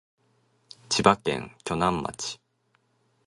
[0.89, 2.39] 千葉県鋸南町